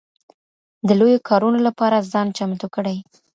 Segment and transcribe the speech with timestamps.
[0.87, 2.97] د لویو کارونو لپاره ځان چمتو کړئ.